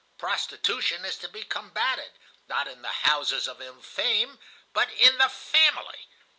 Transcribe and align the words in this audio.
Prostitution 0.17 1.05
is 1.05 1.15
to 1.19 1.29
be 1.29 1.43
combated, 1.43 2.13
not 2.47 2.67
in 2.67 2.81
the 2.81 2.87
houses 3.05 3.47
of 3.47 3.61
ill 3.61 3.83
fame, 3.83 4.39
but 4.73 4.91
in 4.93 5.19
the 5.19 5.29
family. 5.29 6.07